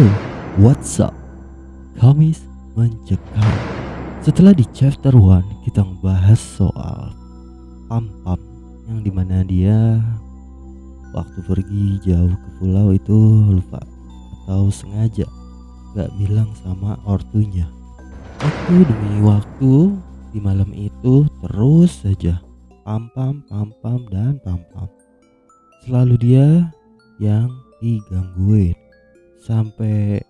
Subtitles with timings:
[0.00, 0.08] Yo,
[0.64, 1.12] what's up?
[2.00, 2.40] Kamis
[2.72, 3.52] mencekam.
[4.24, 7.12] Setelah di chapter 1 kita ngebahas soal
[7.84, 8.40] pam-pam
[8.88, 10.00] yang di mana dia
[11.12, 13.20] waktu pergi jauh ke pulau itu
[13.52, 13.76] lupa
[14.40, 15.28] atau sengaja
[15.92, 17.68] gak bilang sama ortunya.
[18.40, 20.00] Waktu demi waktu
[20.32, 22.40] di malam itu terus saja
[22.88, 24.88] pam-pam, pam-pam dan pam-pam.
[25.84, 26.72] Selalu dia
[27.20, 27.52] yang
[27.84, 28.80] digangguin
[29.40, 30.20] sampai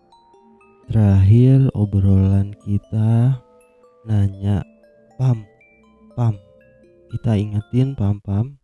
[0.87, 3.43] terakhir obrolan kita
[4.07, 4.63] nanya
[5.19, 5.43] pam
[6.15, 6.39] pam
[7.11, 8.55] kita ingetin pam pam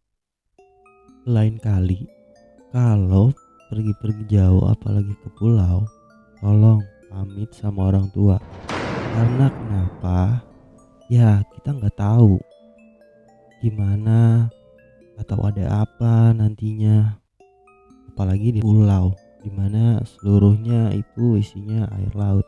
[1.27, 2.07] lain kali.
[2.71, 3.35] Kalau
[3.67, 5.83] pergi-pergi jauh apalagi ke pulau
[6.39, 6.79] tolong
[7.11, 8.39] pamit sama orang tua.
[8.87, 10.47] Karena kenapa?
[11.11, 12.39] Ya kita nggak tahu
[13.59, 14.47] gimana
[15.19, 17.19] atau ada apa nantinya
[18.13, 22.43] apalagi di pulau di mana seluruhnya itu isinya air laut.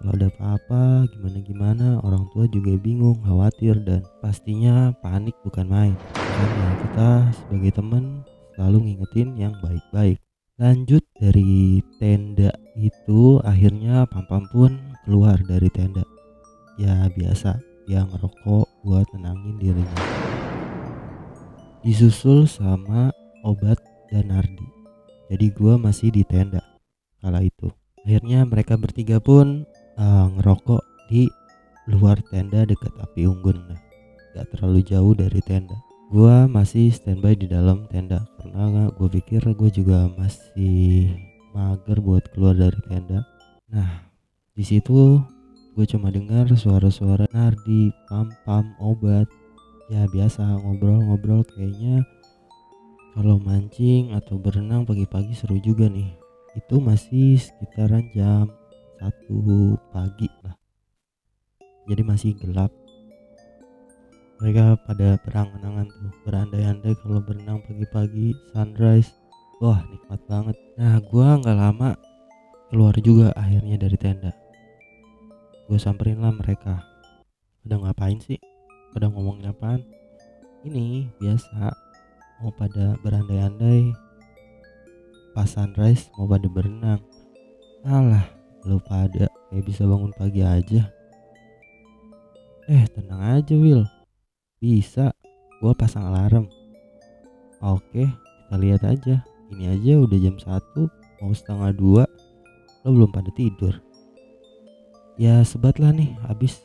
[0.00, 5.94] Kalau ada apa-apa gimana-gimana orang tua juga bingung khawatir dan pastinya panik bukan main.
[6.16, 8.24] Makanya kita sebagai teman
[8.56, 10.16] selalu ngingetin yang baik-baik.
[10.56, 16.04] Lanjut dari tenda itu akhirnya pam-pam pun keluar dari tenda.
[16.80, 17.60] Ya biasa.
[17.84, 20.04] Dia ngerokok buat tenangin dirinya.
[21.84, 23.12] Disusul sama
[23.44, 23.76] obat
[24.08, 24.79] dan Nardi
[25.30, 26.58] jadi gua masih di tenda
[27.22, 27.70] kala itu.
[28.02, 29.62] Akhirnya mereka bertiga pun
[29.94, 31.30] uh, ngerokok di
[31.86, 33.80] luar tenda dekat api unggun nah.
[34.34, 35.78] Gak terlalu jauh dari tenda.
[36.10, 41.14] Gua masih standby di dalam tenda karena gue pikir gue juga masih
[41.54, 43.22] mager buat keluar dari tenda.
[43.70, 44.10] Nah
[44.58, 45.22] di situ
[45.78, 49.30] gue cuma dengar suara-suara nardi pam pam obat.
[49.90, 52.02] Ya biasa ngobrol-ngobrol kayaknya
[53.14, 56.14] kalau mancing atau berenang pagi-pagi seru juga nih.
[56.54, 58.50] Itu masih sekitaran jam
[58.98, 60.54] satu pagi lah.
[61.90, 62.70] Jadi masih gelap.
[64.40, 69.12] Mereka pada berangan-angan tuh berandai-andai kalau berenang pagi-pagi sunrise.
[69.60, 70.56] Wah nikmat banget.
[70.80, 71.92] Nah gua nggak lama
[72.70, 74.32] keluar juga akhirnya dari tenda.
[75.66, 76.82] Gue samperin lah mereka.
[77.66, 78.38] Udah ngapain sih?
[78.94, 79.82] Udah ngomongin apaan?
[80.66, 81.89] Ini biasa
[82.40, 83.92] mau pada berandai-andai
[85.36, 87.00] pas sunrise mau pada berenang.
[87.86, 88.26] Alah
[88.66, 90.88] lu pada kayak bisa bangun pagi aja.
[92.68, 93.84] Eh tenang aja Will
[94.60, 95.12] bisa
[95.60, 96.48] gua pasang alarm.
[97.60, 99.16] Oke kita lihat aja.
[99.50, 102.04] Ini aja udah jam 1 mau setengah dua.
[102.86, 103.76] Lo belum pada tidur.
[105.20, 106.64] Ya sebat lah nih habis.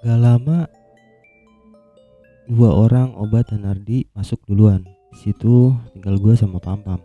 [0.00, 0.64] Gak lama
[2.48, 7.02] dua orang obat dan Ardi masuk duluan di situ tinggal gue sama Pam Pam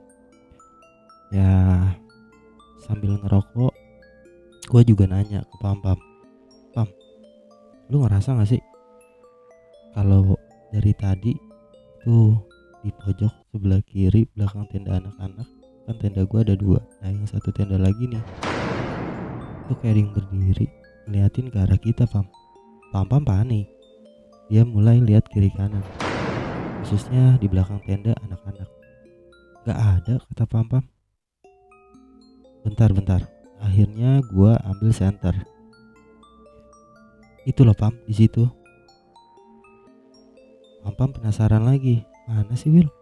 [1.34, 1.82] ya
[2.86, 3.74] sambil ngerokok
[4.70, 5.98] gue juga nanya ke Pam Pam
[6.70, 6.86] Pam
[7.90, 8.62] lu ngerasa gak sih
[9.98, 10.38] kalau
[10.70, 11.34] dari tadi
[12.06, 12.38] tuh
[12.86, 15.48] di pojok sebelah kiri belakang tenda anak-anak
[15.90, 18.22] kan tenda gue ada dua nah yang satu tenda lagi nih.
[19.66, 20.70] Tuh kayak berdiri
[21.10, 22.30] ngeliatin ke arah kita Pam.
[22.94, 23.66] Pam Pam panik.
[24.46, 25.82] Dia mulai lihat kiri kanan
[26.86, 28.70] khususnya di belakang tenda anak-anak.
[29.66, 30.86] Gak ada kata Pam Pam.
[32.62, 33.26] Bentar bentar,
[33.58, 35.34] akhirnya gua ambil center.
[37.42, 38.46] Itu loh Pam di situ.
[40.86, 42.94] Pam Pam penasaran lagi, mana sih Will?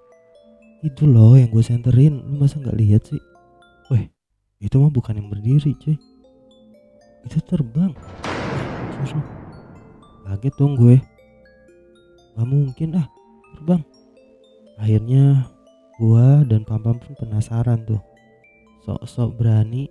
[0.80, 3.20] Itu loh yang gue senterin, lu masa nggak lihat sih?
[3.92, 4.08] Weh,
[4.64, 6.00] itu mah bukan yang berdiri cuy.
[7.28, 7.92] Itu terbang.
[10.24, 11.04] Kaget dong gue.
[12.40, 13.08] Gak mungkin ah,
[13.64, 13.80] terbang
[14.76, 15.48] akhirnya
[15.96, 18.04] gua dan Pam-Pam pun penasaran tuh.
[18.84, 19.88] Sok-sok berani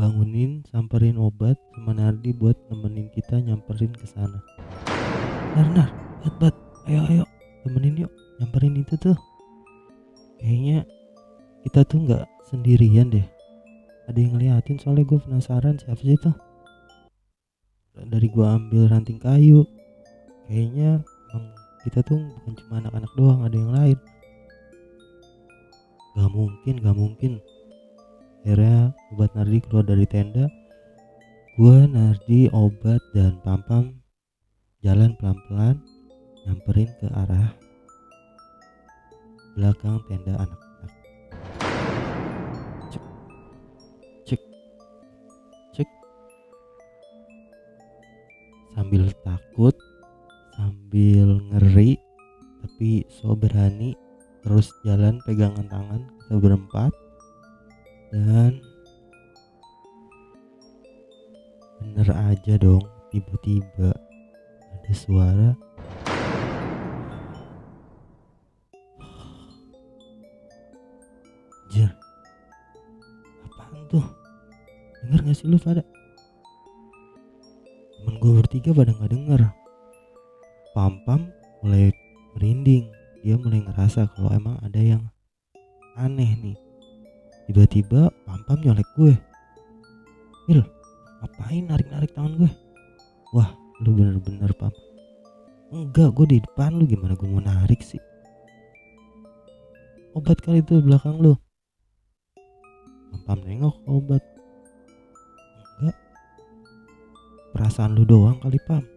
[0.00, 4.40] bangunin samperin obat sama Nardi buat nemenin kita nyamperin ke sana.
[5.52, 5.90] Nar nar
[6.24, 6.56] bat bat
[6.88, 7.24] ayo ayo.
[7.60, 9.20] Temenin yuk nyamperin itu tuh.
[10.40, 10.88] Kayaknya
[11.68, 13.26] kita tuh nggak sendirian deh.
[14.08, 16.32] Ada yang ngeliatin soalnya gue penasaran siapa sih tuh.
[18.00, 19.68] Dari gua ambil ranting kayu.
[20.48, 21.04] Kayaknya
[21.84, 23.98] kita tuh bukan cuma anak-anak doang ada yang lain.
[26.16, 27.32] Gak mungkin gak mungkin.
[28.40, 30.48] Akhirnya obat Nardi keluar dari tenda.
[31.60, 34.00] Gue Nardi obat dan Pampam
[34.80, 35.76] jalan pelan-pelan
[36.44, 37.52] nyamperin ke arah
[39.54, 40.92] belakang tenda anak-anak.
[42.90, 43.04] Cek.
[44.26, 44.40] Cek.
[45.76, 45.88] Cek.
[48.74, 49.76] Sambil takut
[50.54, 51.33] sambil
[53.08, 53.96] so berani
[54.44, 56.92] terus jalan pegangan tangan kita berempat.
[58.14, 58.62] Dan
[61.82, 63.90] bener aja dong tiba-tiba
[64.70, 65.50] ada suara.
[71.74, 71.90] Jir
[73.50, 74.06] Apaan tuh?
[75.02, 75.82] Denger gak sih lu pada
[77.98, 79.42] Temen gue bertiga pada gak denger.
[80.70, 81.34] Pam-pam
[81.66, 81.90] mulai
[82.38, 82.93] merinding
[83.24, 85.00] Dia mulai ngerasa kalau emang ada yang
[85.96, 86.58] aneh nih.
[87.48, 89.16] Tiba-tiba pam-pam nyolek gue.
[90.52, 90.60] Il
[91.24, 92.52] Ngapain narik-narik tangan gue?
[93.32, 93.48] Wah
[93.80, 94.68] lu bener-bener pam.
[95.72, 98.00] Enggak gue di depan lu gimana gue mau narik sih?
[100.12, 101.32] Obat kali itu belakang lu.
[103.24, 104.20] Pam nengok obat.
[105.80, 105.96] Enggak.
[107.56, 108.93] Perasaan lu doang kali Pam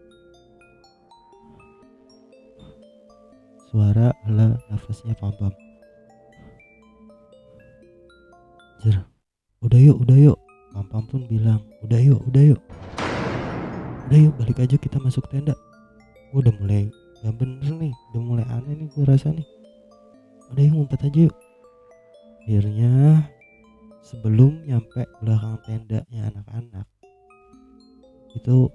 [3.68, 5.52] Suara ala nafasnya Pam Pam
[8.80, 9.04] Jer.
[9.60, 10.40] Udah yuk udah yuk.
[10.72, 12.62] Pam Pam pun bilang Udah yuk udah yuk.
[14.08, 15.52] Udah yuk balik aja kita masuk tenda.
[16.32, 16.88] Gue udah mulai
[17.26, 17.94] Gak bener nih.
[18.14, 19.48] Udah mulai aneh nih gue rasa nih.
[20.56, 21.36] Udah yuk ngumpet aja yuk.
[22.48, 23.28] Akhirnya
[24.00, 26.88] sebelum nyampe belakang tendanya anak-anak
[28.40, 28.72] itu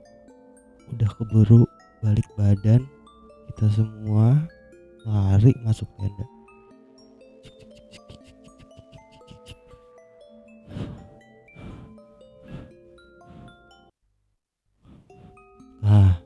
[0.93, 1.65] udah keburu
[2.05, 2.85] balik badan
[3.49, 4.45] kita semua
[5.03, 6.27] lari masuk tenda.
[15.83, 16.23] Ah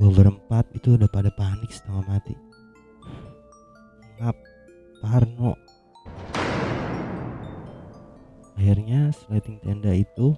[0.00, 2.32] gue berempat itu udah pada panik setengah mati.
[4.16, 4.36] Ngap
[5.04, 5.52] Parno.
[8.56, 10.32] Akhirnya sleting tenda itu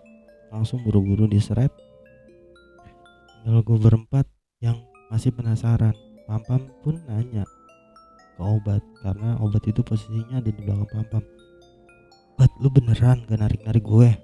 [0.51, 1.71] langsung buru-buru diseret.
[3.47, 4.27] Tinggal gue berempat
[4.59, 4.83] yang
[5.15, 5.95] masih penasaran.
[6.27, 7.47] Pampam pun nanya
[8.39, 11.25] ke obat karena obat itu posisinya ada di belakang Pampam.
[12.39, 14.15] Bat lu beneran gak narik-narik gue?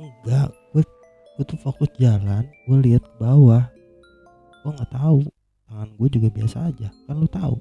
[0.00, 0.82] Enggak gue
[1.36, 3.68] gue tuh fokus jalan gue lihat ke bawah.
[4.64, 5.20] Gue nggak tahu
[5.68, 7.56] tangan gue juga biasa aja kan lu tahu.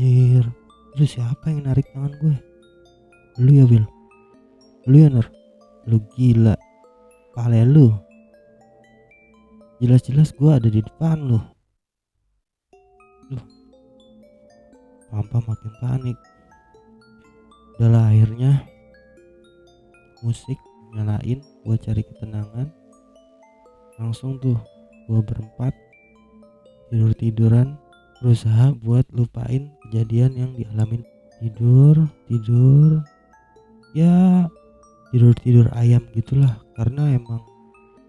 [0.00, 0.48] Jir,
[0.96, 2.36] lu siapa yang narik tangan gue?
[3.44, 3.84] Lu ya Will?
[4.88, 5.28] Lu ya Nur?
[5.84, 6.56] Lu gila.
[7.36, 7.92] Pale lu.
[9.84, 11.59] Jelas-jelas gue ada di depan Lu
[15.10, 16.18] Pampa makin panik.
[17.76, 18.62] Udahlah akhirnya
[20.22, 20.56] Musik
[20.94, 22.70] nyalain Gue cari ketenangan.
[23.98, 24.56] Langsung tuh
[25.10, 25.74] Gue berempat
[26.88, 27.74] Tidur-tiduran
[28.22, 31.02] Berusaha buat lupain kejadian yang dialamin.
[31.40, 33.00] Tidur, tidur.
[33.96, 34.44] Ya
[35.10, 37.42] tidur tidur ayam gitulah karena emang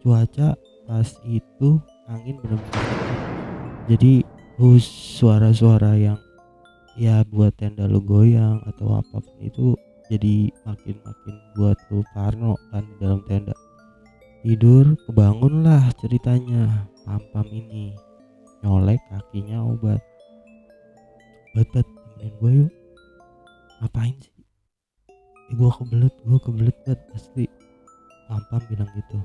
[0.05, 0.53] cuaca
[0.85, 2.85] pas itu angin benar-benar
[3.89, 4.21] jadi
[4.61, 4.85] hus
[5.17, 6.21] suara-suara yang
[7.01, 9.73] ya buat tenda lu goyang atau apa pun itu
[10.05, 13.57] jadi makin-makin buat lu parno kan di dalam tenda.
[14.45, 16.85] Tidur kebangun lah ceritanya.
[17.01, 17.97] Pam-pam ini.
[18.61, 19.97] Nyolek kakinya obat.
[21.57, 22.71] Bat bat temenin gue yuk.
[23.81, 24.35] Ngapain sih?
[25.49, 27.45] Eh, gue kebelet gue kebelet banget asli.
[28.29, 29.17] Pam bilang gitu.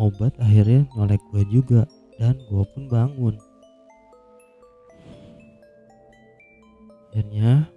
[0.00, 1.84] Obat akhirnya nyolek gue juga
[2.16, 3.36] dan gue pun bangun
[7.12, 7.68] akhirnya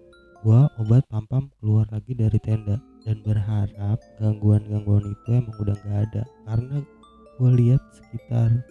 [0.47, 6.23] gue obat pam keluar lagi dari tenda dan berharap gangguan-gangguan itu emang udah gak ada.
[6.47, 6.79] Karena
[7.35, 8.63] gue lihat sekitar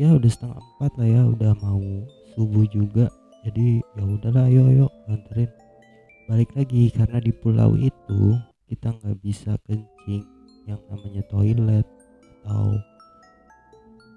[0.00, 1.84] ya udah setengah empat lah ya udah mau
[2.32, 3.12] subuh juga.
[3.44, 5.52] Jadi ya udahlah ayo ayo anterin
[6.32, 8.40] balik lagi karena di pulau itu
[8.72, 10.24] kita nggak bisa kencing
[10.64, 11.84] yang namanya toilet
[12.40, 12.72] atau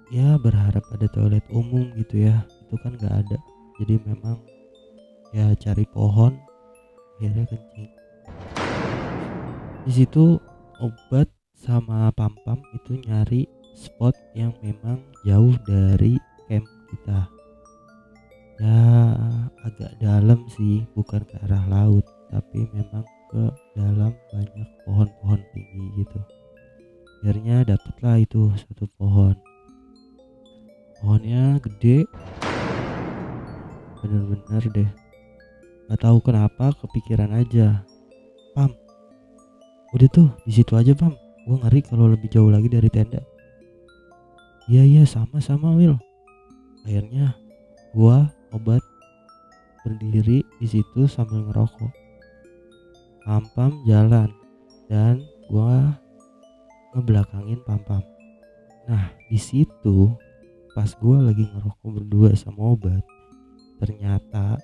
[0.08, 2.40] ya berharap ada toilet umum gitu ya.
[2.64, 3.38] Itu kan nggak ada.
[3.76, 4.53] Jadi memang
[5.34, 6.38] ya cari pohon
[7.18, 7.90] akhirnya kencing.
[9.82, 10.38] Di situ
[10.78, 11.26] obat
[11.58, 17.26] sama pampam itu nyari spot yang memang jauh dari camp kita.
[18.62, 18.82] Ya
[19.66, 23.02] agak dalam sih bukan ke arah laut tapi memang
[23.34, 26.20] ke dalam banyak pohon-pohon tinggi gitu.
[27.26, 29.34] Akhirnya dapatlah itu satu pohon.
[31.02, 32.06] Pohonnya gede.
[33.98, 34.90] Bener-bener deh
[35.90, 37.84] Gak tahu kenapa kepikiran aja.
[38.56, 38.70] Pam
[39.94, 41.14] udah tuh di situ aja pam.
[41.44, 43.20] Gue ngeri kalau lebih jauh lagi dari tenda.
[44.64, 46.00] Iya iya sama sama Will
[46.84, 47.32] akhirnya
[47.96, 48.84] gua obat
[49.84, 51.92] berdiri di situ sambil ngerokok.
[53.24, 54.28] Pampam jalan.
[54.84, 55.96] Dan gua
[56.94, 58.00] ngebelakangin Pampam
[58.84, 60.12] nah di situ
[60.76, 63.02] pas gua lagi ngerokok berdua sama obat
[63.82, 64.60] ternyata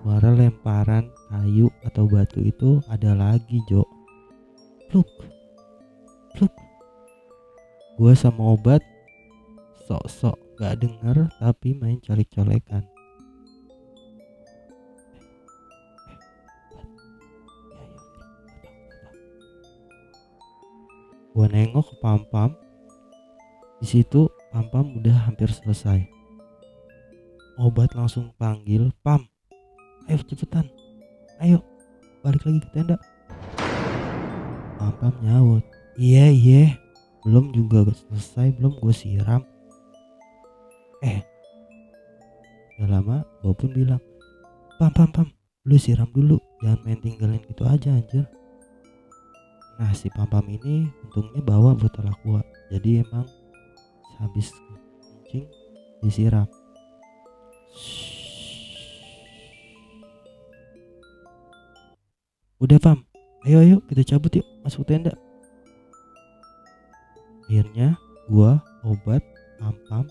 [0.00, 3.84] suara lemparan kayu atau batu itu ada lagi Jo.
[4.88, 5.06] Pluk
[6.32, 6.48] pluk.
[8.00, 8.80] Gue sama obat
[9.84, 12.80] sok-sok gak denger tapi main colek-colekan.
[21.36, 22.56] Gue nengok ke pam-pam.
[23.84, 26.08] Di situ pam-pam udah hampir selesai.
[27.60, 29.28] Obat langsung panggil pam
[30.10, 30.66] ayo cepetan.
[31.38, 31.62] Ayo
[32.26, 32.98] balik lagi ke tenda.
[34.74, 35.62] Pam pam nyaut.
[35.94, 36.62] Iya iya.
[37.22, 39.46] Belum juga selesai belum gue siram.
[41.06, 41.22] Eh.
[42.82, 44.02] Gak lama gue pun bilang
[44.82, 45.28] pam pam pam
[45.62, 46.42] lu siram dulu.
[46.58, 48.26] Jangan main tinggalin gitu aja anjir.
[49.78, 52.42] Nah si pam pam ini untungnya bawa botol aqua.
[52.74, 53.30] Jadi emang
[54.18, 54.50] habis
[55.22, 55.46] kencing
[56.02, 56.50] disiram.
[57.70, 58.19] Shhh.
[62.60, 63.00] Udah pam,
[63.48, 65.16] ayo ayo kita cabut yuk masuk tenda.
[67.48, 67.96] Akhirnya
[68.28, 69.24] gua obat
[69.88, 70.04] pam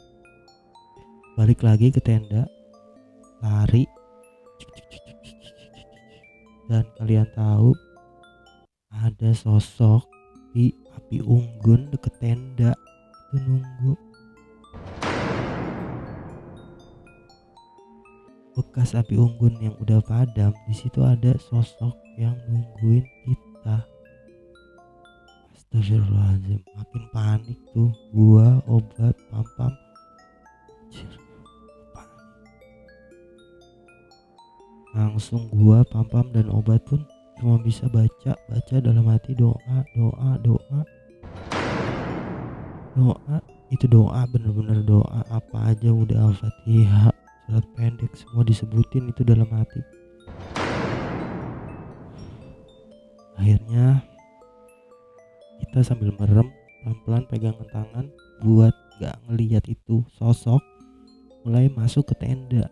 [1.38, 2.50] balik lagi ke tenda.
[3.46, 3.86] Lari.
[6.66, 7.70] Dan kalian tahu
[8.98, 10.10] ada sosok
[10.50, 12.74] di api unggun deket tenda.
[13.30, 13.94] Itu nunggu.
[18.58, 23.78] Bekas api unggun yang udah padam di situ ada sosok yang nungguin kita.
[25.56, 27.96] Astagfirullahaladzim makin panik tuh.
[28.12, 29.74] Gua obat pam pam
[34.90, 37.00] langsung gua pam pam dan obat pun
[37.40, 40.80] cuma bisa baca baca dalam hati doa doa doa.
[43.00, 43.38] Doa
[43.72, 45.24] itu doa bener-bener doa.
[45.32, 47.16] Apa aja udah al-fatihah
[47.48, 49.80] surat pendek semua disebutin itu dalam hati
[53.40, 54.04] akhirnya
[55.64, 56.52] kita sambil merem
[56.84, 58.06] pelan-pelan pegangan tangan
[58.44, 60.60] buat gak ngeliat itu sosok
[61.48, 62.68] mulai masuk ke tenda.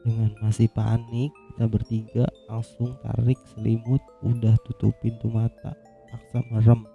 [0.00, 5.76] Dengan masih panik kita bertiga langsung tarik selimut udah tutup pintu mata
[6.08, 6.88] paksa merem.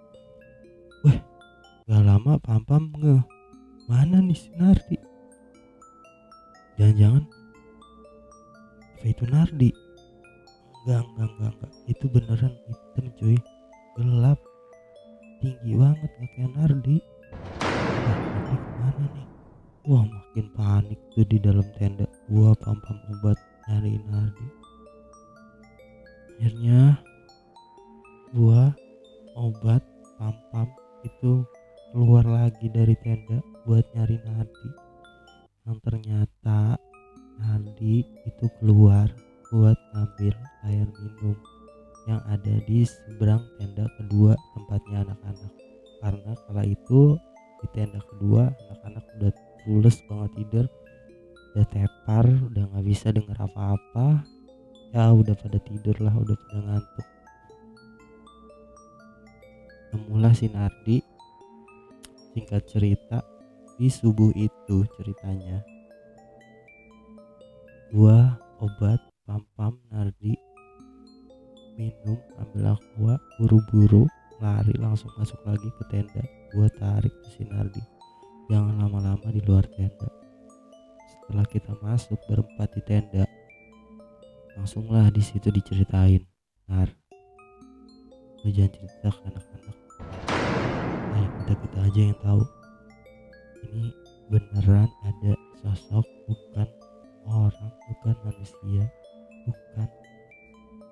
[1.06, 1.18] Wah
[1.90, 3.18] Gak lama pam-pam nge.
[3.90, 4.94] Mana nih si Nardi?
[6.78, 7.26] Jangan-jangan
[9.04, 9.70] Itu Nardi.
[10.84, 13.38] Enggak enggak enggak enggak Itu beneran hitam cuy.
[13.96, 14.38] Gelap.
[15.40, 16.96] Tinggi banget gak Nardi.
[18.00, 19.28] Nah ke mana nih?
[19.88, 22.04] Wah makin panik tuh di dalam tenda.
[22.28, 23.38] Gua pam-pam obat
[23.68, 24.46] nyari Nardi.
[26.40, 27.00] Akhirnya
[28.30, 28.70] Gua
[29.34, 29.82] obat
[30.14, 30.70] pam-pam
[31.02, 31.42] itu
[31.90, 34.70] keluar lagi dari tenda buat nyari Nadi
[35.66, 36.78] yang ternyata
[37.40, 39.08] Nadi itu keluar
[39.48, 40.34] buat ngambil
[40.68, 41.36] air minum
[42.04, 45.52] yang ada di seberang tenda kedua tempatnya anak-anak.
[46.00, 47.16] Karena kala itu
[47.60, 49.32] di tenda kedua anak-anak udah
[49.64, 50.66] pules banget tidur
[51.50, 54.22] udah tepar udah nggak bisa denger apa-apa.
[54.90, 57.06] Ya udah pada tidur lah udah pada ngantuk.
[59.90, 60.98] Temulah si Nardi.
[62.30, 63.26] Singkat cerita,
[63.74, 65.69] di subuh itu ceritanya.
[67.90, 70.38] Gua obat pam-pam Nardi.
[71.74, 74.06] Minum ambil aqua buru-buru
[74.38, 76.22] lari langsung masuk lagi ke tenda.
[76.54, 77.82] Gua tarik ke si Nardi.
[78.46, 80.06] Jangan lama-lama di luar tenda.
[81.10, 83.26] Setelah kita masuk berempat di tenda.
[84.54, 86.22] Langsunglah di situ diceritain.
[86.70, 86.94] Nar
[88.46, 89.76] lu jangan cerita ke anak-anak.
[91.42, 92.42] Kita kita aja yang tahu.
[93.66, 93.84] Ini
[94.30, 96.70] beneran ada sosok bukan
[97.28, 98.84] orang bukan manusia
[99.44, 99.88] bukan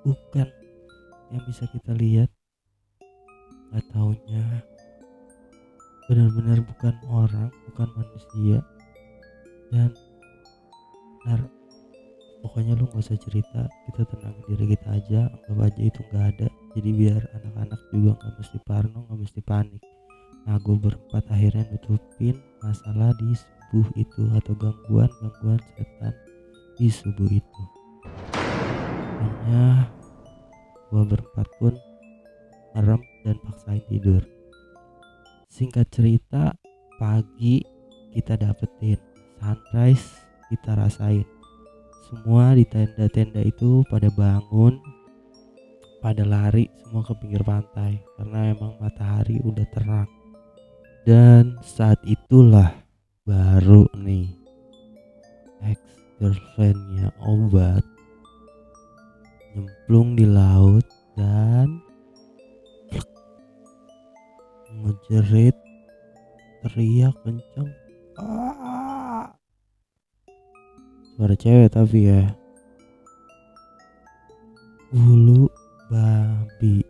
[0.04, 0.49] bukan
[1.28, 2.30] yang bisa kita lihat.
[3.68, 4.44] Nggak taunya.
[6.08, 8.58] Benar-benar bukan orang bukan manusia.
[9.68, 9.92] Dan
[11.20, 11.40] benar.
[12.38, 16.47] Pokoknya lu nggak usah cerita kita tenang diri kita aja anggap aja itu nggak ada.
[16.78, 19.82] Jadi biar anak-anak juga nggak mesti parno nggak mesti panik.
[20.47, 23.37] Nah gue berempat akhirnya nutupin masalah di
[23.68, 26.16] subuh itu atau gangguan-gangguan setan
[26.80, 27.62] di subuh itu.
[29.20, 29.92] Hanya
[30.88, 31.76] gue berempat pun
[32.72, 34.25] merem dan paksain tidur.
[35.52, 36.56] Singkat cerita,
[36.96, 37.60] pagi
[38.16, 38.96] kita dapetin
[39.37, 41.28] sunrise kita rasain.
[42.08, 44.80] Semua di tenda-tenda itu pada bangun,
[46.00, 50.08] pada lari semua ke pinggir pantai karena emang matahari udah terang
[51.04, 52.88] dan saat itulah
[53.28, 54.32] baru nih.
[55.68, 55.76] Ex
[56.16, 57.85] girlfriendnya obat.
[59.52, 61.85] Nyemplung di laut dan
[64.80, 65.52] ngejerit.
[66.64, 67.70] Teriak kenceng.
[68.18, 69.30] Ah!
[71.14, 72.25] suara cewek tapi ya.
[74.88, 75.52] Bulu
[75.92, 76.80] babi.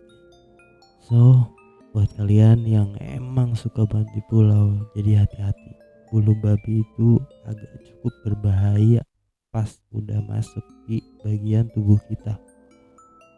[1.02, 1.50] So
[1.90, 5.77] buat kalian yang emang suka banget di pulau jadi hati-hati
[6.08, 9.04] bulu babi itu agak cukup berbahaya
[9.52, 12.36] pas udah masuk di bagian tubuh kita.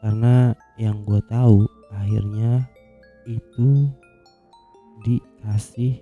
[0.00, 2.64] Karena yang gue tahu akhirnya
[3.28, 3.90] itu
[5.04, 6.00] dikasih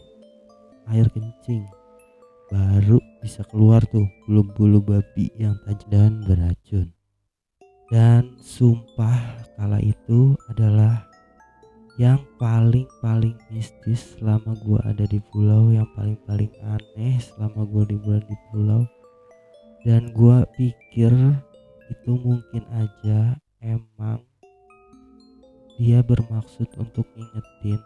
[0.93, 1.65] air kencing.
[2.49, 6.89] Baru bisa keluar tuh bulu-bulu babi yang tajam dan beracun.
[7.89, 11.08] Dan sumpah kala itu adalah
[11.99, 18.39] yang paling-paling mistis selama gua ada di pulau yang paling-paling aneh selama gua liburan di
[18.55, 18.87] pulau
[19.83, 21.11] dan gua pikir
[21.91, 24.23] itu mungkin aja emang
[25.75, 27.83] dia bermaksud untuk ingetin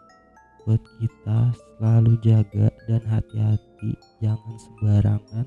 [0.63, 3.91] buat kita selalu jaga dan hati-hati
[4.21, 5.45] jangan sembarangan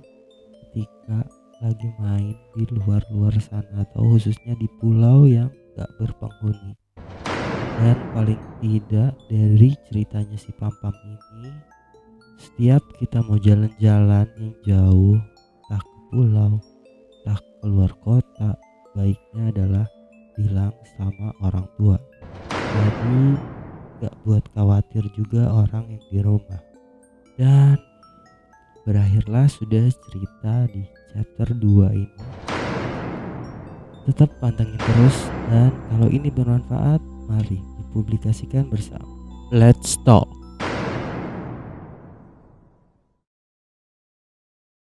[0.66, 1.22] ketika
[1.62, 6.85] lagi main di luar-luar sana atau khususnya di pulau yang gak berpenghuni
[7.76, 10.92] dan paling tidak dari ceritanya si Pampam
[11.40, 11.52] ini
[12.36, 15.16] setiap kita mau jalan-jalan yang jauh
[15.72, 16.60] tak ke pulau
[17.24, 18.56] tak keluar kota
[18.92, 19.86] baiknya adalah
[20.36, 21.96] bilang sama orang tua.
[22.52, 23.20] Jadi
[24.04, 26.60] gak buat khawatir juga orang yang di rumah.
[27.40, 27.76] Dan
[28.84, 32.20] berakhirlah sudah cerita di chapter 2 ini.
[34.06, 35.18] Tetap pantengin terus
[35.50, 39.06] dan kalau ini bermanfaat Mari dipublikasikan bersama.
[39.50, 40.45] Let's talk.